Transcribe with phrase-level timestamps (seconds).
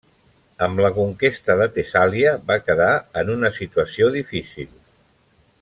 [0.67, 2.89] Amb la conquesta de Tessàlia va quedar
[3.23, 4.73] en una situació difícil.